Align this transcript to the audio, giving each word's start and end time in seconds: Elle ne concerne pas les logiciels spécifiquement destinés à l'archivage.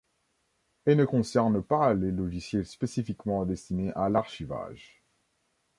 Elle 0.85 0.97
ne 0.97 1.05
concerne 1.05 1.61
pas 1.61 1.93
les 1.93 2.09
logiciels 2.09 2.65
spécifiquement 2.65 3.45
destinés 3.45 3.91
à 3.93 4.09
l'archivage. 4.09 5.03